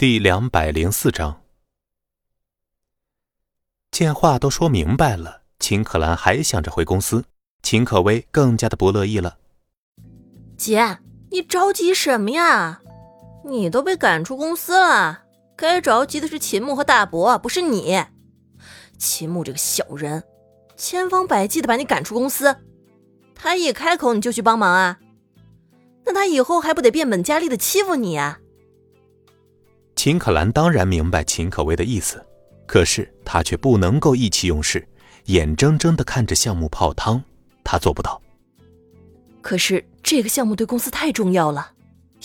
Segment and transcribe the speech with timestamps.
[0.00, 1.42] 第两百零四章，
[3.90, 7.26] 见话都说明白了，秦可兰还想着回公司，
[7.62, 9.36] 秦可薇更加的不乐意了。
[10.56, 11.00] 姐，
[11.30, 12.80] 你着急什么呀？
[13.44, 15.24] 你都被赶出公司了，
[15.54, 18.02] 该着急的是秦牧和大伯，不是你。
[18.96, 20.24] 秦牧这个小人，
[20.78, 22.56] 千方百计的把你赶出公司，
[23.34, 24.98] 他一开口你就去帮忙啊？
[26.06, 28.38] 那他以后还不得变本加厉的欺负你啊？
[30.00, 32.24] 秦可兰当然明白秦可薇的意思，
[32.66, 34.88] 可是她却不能够意气用事，
[35.26, 37.22] 眼睁睁的看着项目泡汤，
[37.62, 38.18] 她做不到。
[39.42, 41.72] 可是这个项目对公司太重要了，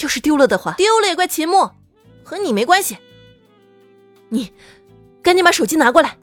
[0.00, 1.68] 要是丢了的话，丢了也怪秦牧，
[2.22, 2.96] 和你没关系。
[4.28, 4.52] 你
[5.20, 6.16] 赶紧把手机拿过来，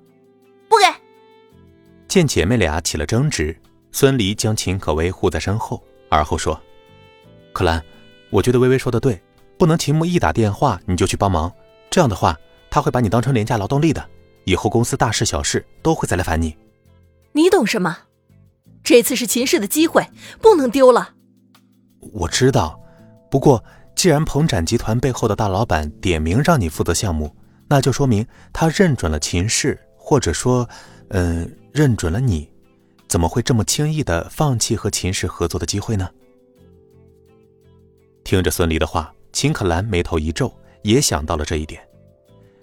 [0.70, 0.86] 不给。
[2.08, 3.54] 见姐妹俩起了争执，
[3.92, 6.58] 孙离将秦可薇护在身后，而后说
[7.52, 7.84] ：“可兰，
[8.30, 9.22] 我觉得微微说的对。”
[9.62, 11.54] 不能，秦牧一打电话你就去帮忙，
[11.92, 12.36] 这样的话
[12.72, 14.04] 他会把你当成廉价劳动力的，
[14.46, 16.58] 以后公司大事小事都会再来烦你。
[17.34, 17.96] 你懂什么？
[18.84, 20.08] 这次是秦氏的机会，
[20.42, 21.14] 不能丢了。
[22.12, 22.82] 我知道，
[23.30, 23.64] 不过
[23.96, 27.32] 既然鹏展集团背后的大老板点名让你负责项目，
[27.68, 30.68] 那就说明他认准了秦氏，或者说，
[31.10, 32.50] 嗯，认准了你，
[33.08, 36.10] 怎么会这么轻易的放弃和秦氏合作的机会呢？
[38.24, 39.14] 听着孙离的话。
[39.32, 40.52] 秦可兰眉头一皱，
[40.82, 41.82] 也想到了这一点。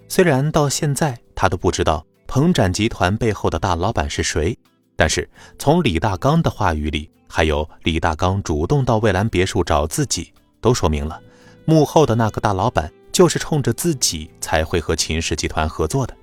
[0.09, 4.57] 虽然到现在他都不知道鹏展集团背后的大老板是谁，
[4.97, 11.21] 但是从李大刚的话语里，还有李大刚主动到蔚蓝别墅找自己，都说明了
[11.65, 16.17] 幕后的那个大老板就是冲着自己才会和秦氏集团合作的。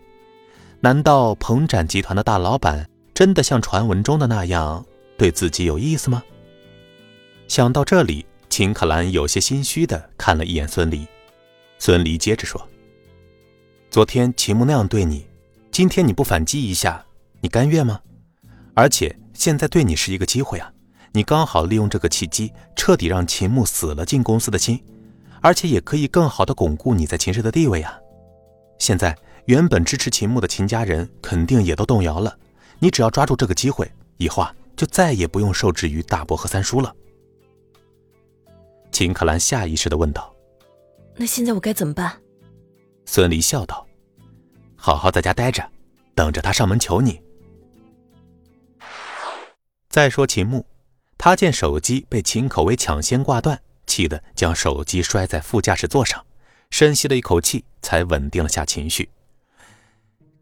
[0.80, 4.86] 难道鹏展集团的大老板真的像传闻中的那样
[5.18, 6.24] 对自己有意思吗？
[7.48, 8.26] 想到这里。
[8.56, 11.06] 秦可兰有些心虚的看了一眼孙离，
[11.78, 12.66] 孙离接着说
[13.92, 15.28] ：“昨天秦牧那样对你，
[15.74, 17.06] 今天你不反击一下，
[17.42, 18.00] 你甘愿吗？
[18.74, 20.72] 而且现在对你是一个机会啊，
[21.12, 24.82] 你刚好利用这个契机，彻底让秦牧死了进公司的心，
[25.42, 28.00] 而且也可以更好的巩固你在秦氏的地位啊。
[28.80, 29.14] 现在
[29.48, 32.34] 原本支持秦牧的秦家人肯定也都动摇了，
[32.80, 36.96] 你只要抓住这个机会，以后啊就再也不用受制于大伯和三叔了。”
[38.96, 40.34] 秦可兰下意识的问道
[41.20, 42.18] ：“那现在我该怎么办？”
[43.06, 43.86] 孙离笑道
[44.78, 45.70] ：“好好在家待着，
[46.16, 47.22] 等着他上门求你。”
[49.92, 50.66] 再说秦牧，
[51.18, 56.26] 他见手机被秦可薇抢先挂断，气得将手机摔在副驾驶座上，
[56.70, 59.10] 深吸了一口气，才稳定了下情绪。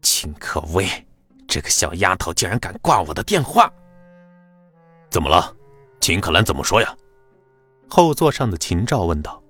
[0.00, 0.86] 秦可薇，
[1.48, 3.68] 这个小丫头竟然敢挂我的电话！
[5.10, 5.52] 怎么了？
[6.00, 6.96] 秦可兰怎么说呀？
[7.96, 9.40] 后座上的秦照问道：“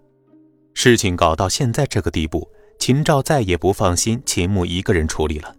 [0.75, 2.47] 事情搞到现在这个地步，
[2.78, 5.56] 秦照再也不放心秦牧一个人处理了。”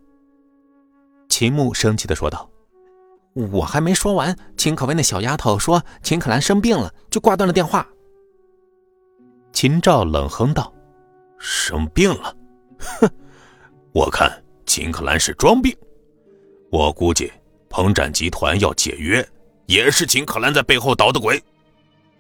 [1.28, 2.48] 秦牧生气的说道
[3.52, 7.90] ：“我还没说完，秦可薇那小丫头说秦可兰生病了，就挂断了电话。”
[9.52, 10.72] 秦照冷哼道
[11.40, 12.38] ：“生病了？
[12.78, 13.10] 哼，
[13.94, 14.32] 我看
[14.68, 15.76] 秦可兰是装病。
[16.70, 17.32] 我估计
[17.68, 19.28] 鹏展集团要解约，
[19.66, 21.44] 也是秦可兰在背后捣的鬼。”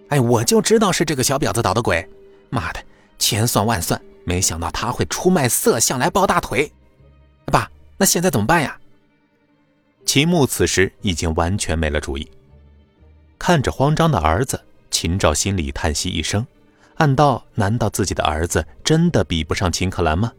[0.10, 2.08] 哎，我就知道是这个小婊子捣的鬼！
[2.50, 2.80] 妈的，
[3.18, 6.72] 千算万算，没想到他会出卖色相来抱大腿。
[7.48, 8.80] 爸，那现在怎么办呀？
[10.06, 12.30] 秦牧此时已经完全没了主意，
[13.40, 16.46] 看着慌张的儿子，秦照心里叹息一声，
[16.98, 20.32] 暗道：难道自己的儿子真的比不上秦可兰吗？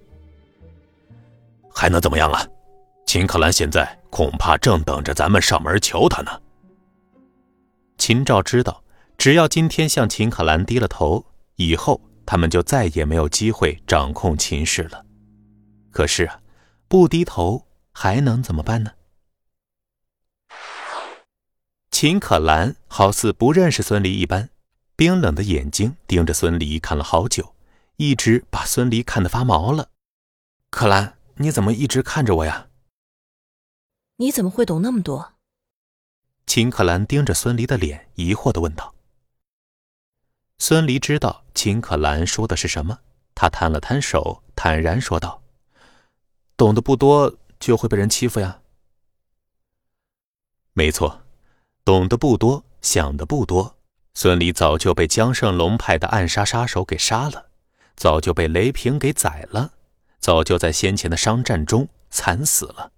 [1.75, 2.47] 还能怎么样啊？
[3.05, 6.31] 秦可兰现在恐怕正等着咱们上门求他呢。
[7.99, 8.81] 秦照知道。
[9.27, 11.27] 只要今天向秦可兰低了头，
[11.57, 15.05] 以后他们就再也没有机会掌控秦氏了。
[15.91, 16.41] 可是啊，
[16.87, 18.93] 不低头还能怎么办呢？
[21.91, 24.51] 秦可兰好似不认识孙离一般，
[24.95, 27.57] 冰冷的眼睛盯着孙离看了好久，
[27.97, 29.89] 一直把孙离看得发毛了。
[30.71, 32.69] 可兰，你怎么一直看着我呀？
[34.19, 35.33] 你怎么会懂那么多？
[36.47, 38.93] 秦可兰盯着孙离的脸，疑惑的问道。
[40.59, 42.99] 孙离知道秦可兰说的是什么，
[43.35, 45.43] 他摊了摊手，坦然说道
[46.57, 48.61] ：“懂得不多就会被人欺负呀。”
[50.73, 51.23] 没错，
[51.85, 53.77] 懂得不多，想的不多。
[54.15, 57.51] 孙离早就被江胜龙派的暗杀杀手给杀了，
[57.95, 59.73] 早就被雷平给宰了，
[60.19, 62.93] 早就在先前的商战中惨死了。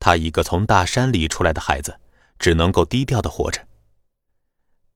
[0.00, 2.00] 他一个从大山里出来的孩子，
[2.38, 3.66] 只能够低调的活着。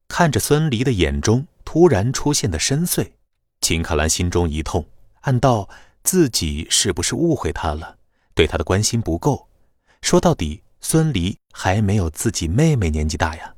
[0.08, 1.46] 看着孙离的眼中。
[1.72, 3.12] 突然出现的深邃，
[3.62, 4.86] 秦可兰心中一痛，
[5.22, 5.70] 暗道
[6.04, 7.96] 自己是不是误会他了，
[8.34, 9.48] 对他的关心不够。
[10.02, 13.54] 说到底，孙离还没有自己妹妹年纪大呀。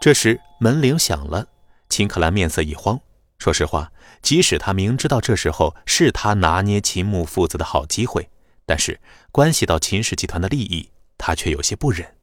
[0.00, 1.48] 这时门铃响了，
[1.88, 3.00] 秦可兰面色一慌。
[3.38, 3.90] 说实话，
[4.22, 8.30] 即使他明知道这时候是他拿捏秦牧父子的好机会，
[8.64, 9.00] 但是
[9.32, 12.14] 关系到秦氏集团的利益，他却有些不忍。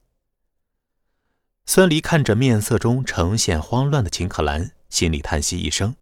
[1.65, 5.95] 孙离看着面色中呈现慌乱的秦可兰，心里叹息一声：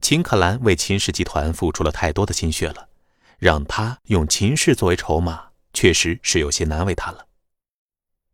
[0.00, 2.88] 秦可兰为秦氏集团付出了太多的心血了，
[3.38, 7.26] 让他用秦氏作为筹码，确实是有些难为他了。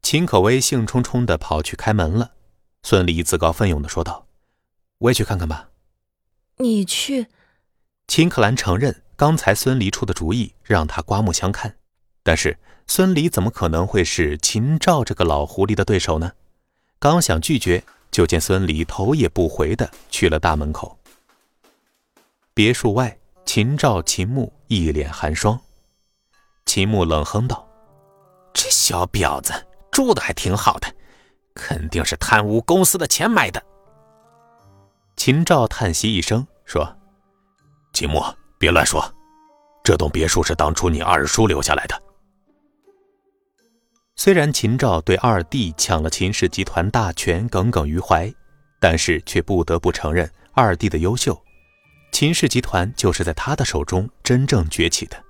[0.03, 2.33] 秦可薇兴冲冲地跑去开门了，
[2.83, 4.27] 孙离自告奋勇地说道
[4.99, 5.71] ：“我也去看看吧。”
[6.59, 7.29] 你去。
[8.09, 11.77] 秦可兰承认，刚才孙离出的主意让他刮目相看，
[12.23, 16.33] 但是孙离怎么可能会是秦赵这个老狐狸的对手呢？
[17.05, 20.99] 刚想拒绝，就见孙离头也不回的去了大门口。
[22.55, 23.15] 别墅外，
[23.45, 25.61] 秦赵、秦牧一脸寒霜。
[26.65, 27.69] 秦牧冷哼道
[28.55, 29.53] ：“这小婊子
[29.91, 30.91] 住的还挺好的，
[31.55, 33.63] 肯定是贪污公司的钱买的。”
[35.15, 36.91] 秦赵叹息一声说
[37.93, 38.25] ：“秦牧，
[38.57, 39.05] 别乱说，
[39.83, 42.03] 这栋别墅是当初你二叔留下来的。”
[44.25, 48.33] 虽然秦赵对二弟抢了秦氏集团大权耿耿于怀，
[48.81, 51.39] 但是却不得不承认二弟的优秀。
[52.11, 55.23] 秦氏集团就是在他的手中真正崛起的，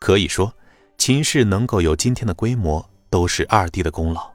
[0.00, 0.52] 可以说，
[0.98, 4.28] 秦氏能够有今天的规模，都是二弟的功劳。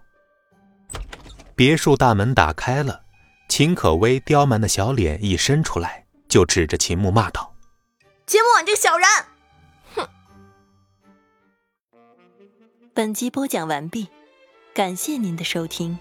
[1.54, 3.02] 别墅大门打开了。
[3.50, 7.54] 秦可薇刁蛮的小脸一伸出来，就指着秦牧骂道
[8.26, 9.06] ：“秦牧，你这个小人！”
[12.94, 14.10] 本集播讲完毕，
[14.74, 15.98] 感谢您的收听。